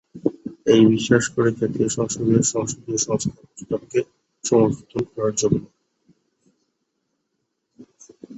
এই 0.65 0.83
বিশ্বাস 0.93 1.23
করে 1.33 1.49
জাতীয় 1.59 1.87
সংসদে 1.97 2.35
সংসদীয় 2.53 2.99
সংস্কার 3.01 3.33
প্রস্তাবকে 3.45 3.99
সমর্থন 4.43 5.03
করার 5.13 5.33
জন্য। 5.37 5.61